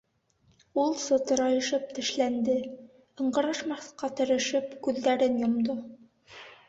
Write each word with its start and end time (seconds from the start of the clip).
Ул 0.83 0.93
сытырайышып 1.01 1.91
тешләнде, 1.99 2.55
ыңғырашмаҫҡа 3.25 4.11
тырышып, 4.21 4.73
күҙҙәрен 4.89 5.37
йомдо. 5.45 5.77